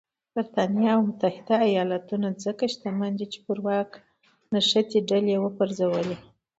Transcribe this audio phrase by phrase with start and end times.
[0.33, 3.91] برېټانیا او متحده ایالتونه ځکه شتمن دي چې پر واک
[4.53, 6.15] نښتې ډلې وپرځولې.